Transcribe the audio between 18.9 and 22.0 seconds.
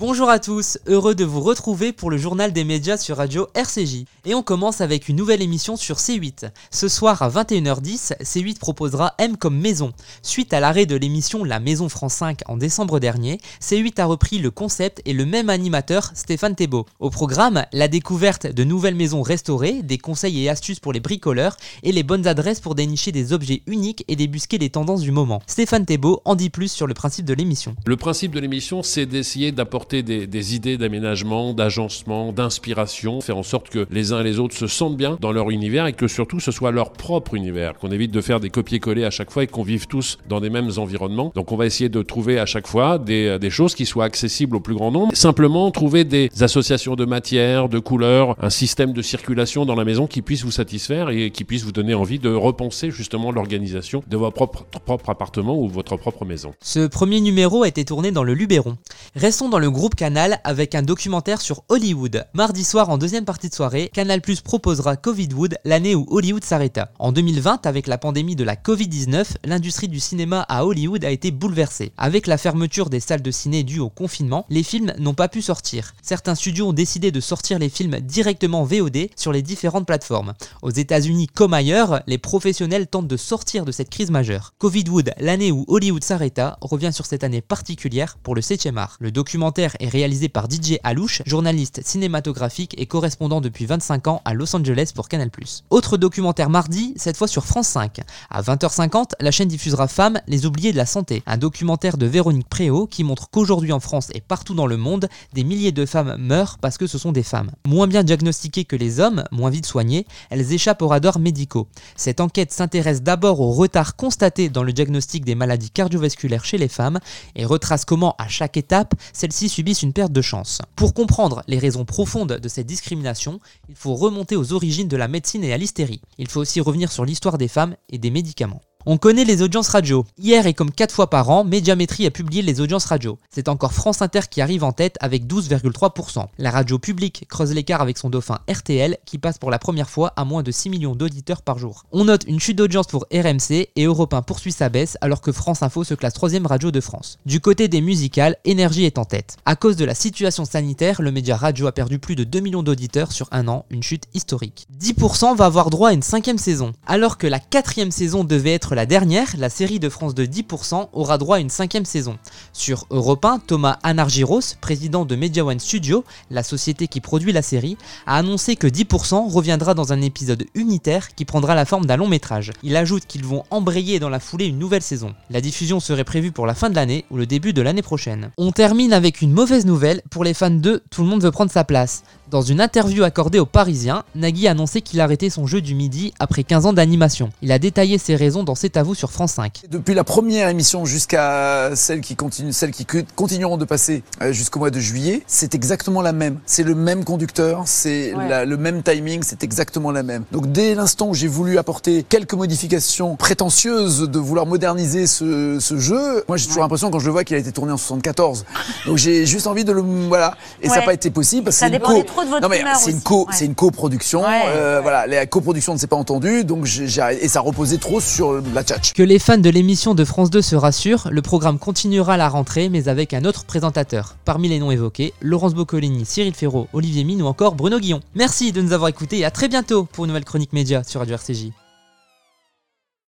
maisons restaurées, des conseils et astuces pour les bricoleurs et